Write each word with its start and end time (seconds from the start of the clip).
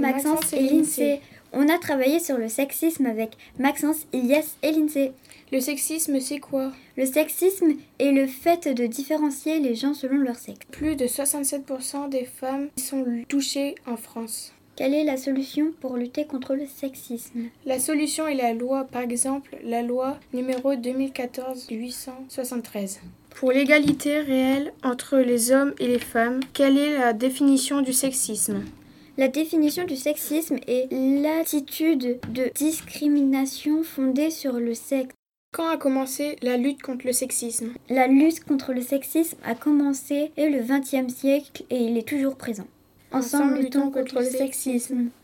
Maxence 0.00 0.52
et 0.52 0.62
l'INSEE. 0.62 1.20
On 1.52 1.68
a 1.68 1.78
travaillé 1.78 2.20
sur 2.20 2.38
le 2.38 2.48
sexisme 2.48 3.06
avec 3.06 3.36
Maxence, 3.58 4.06
Ilias 4.12 4.56
et 4.62 4.72
l'INSEE. 4.72 5.12
Le 5.52 5.60
sexisme, 5.60 6.20
c'est 6.20 6.38
quoi? 6.38 6.72
Le 6.96 7.04
sexisme 7.04 7.72
est 7.98 8.12
le 8.12 8.28
fait 8.28 8.68
de 8.68 8.86
différencier 8.86 9.58
les 9.58 9.74
gens 9.74 9.94
selon 9.94 10.18
leur 10.18 10.36
sexe. 10.36 10.60
Plus 10.70 10.94
de 10.94 11.06
67% 11.06 12.08
des 12.08 12.24
femmes 12.24 12.68
sont 12.76 13.04
touchées 13.28 13.74
en 13.86 13.96
France. 13.96 14.52
Quelle 14.80 14.94
est 14.94 15.04
la 15.04 15.18
solution 15.18 15.74
pour 15.78 15.98
lutter 15.98 16.24
contre 16.24 16.54
le 16.54 16.64
sexisme? 16.64 17.50
La 17.66 17.78
solution 17.78 18.26
est 18.26 18.34
la 18.34 18.54
loi, 18.54 18.84
par 18.84 19.02
exemple 19.02 19.58
la 19.62 19.82
loi 19.82 20.18
numéro 20.32 20.72
2014-873. 20.72 23.00
Pour 23.34 23.52
l'égalité 23.52 24.20
réelle 24.20 24.72
entre 24.82 25.18
les 25.18 25.52
hommes 25.52 25.74
et 25.80 25.86
les 25.86 25.98
femmes, 25.98 26.40
quelle 26.54 26.78
est 26.78 26.96
la 26.96 27.12
définition 27.12 27.82
du 27.82 27.92
sexisme? 27.92 28.64
La 29.18 29.28
définition 29.28 29.84
du 29.84 29.96
sexisme 29.96 30.56
est 30.66 30.90
l'attitude 30.90 32.18
de 32.32 32.50
discrimination 32.54 33.82
fondée 33.82 34.30
sur 34.30 34.54
le 34.54 34.72
sexe. 34.72 35.14
Quand 35.52 35.68
a 35.68 35.76
commencé 35.76 36.36
la 36.40 36.56
lutte 36.56 36.80
contre 36.80 37.04
le 37.04 37.12
sexisme? 37.12 37.74
La 37.90 38.06
lutte 38.06 38.44
contre 38.44 38.72
le 38.72 38.80
sexisme 38.80 39.36
a 39.44 39.54
commencé 39.54 40.32
le 40.38 40.62
XXe 40.62 41.14
siècle 41.14 41.64
et 41.68 41.82
il 41.82 41.98
est 41.98 42.08
toujours 42.08 42.36
présent. 42.36 42.66
Ensemble, 43.12 43.58
luttons 43.58 43.90
contre 43.90 44.20
le 44.20 44.24
sexisme. 44.30 45.10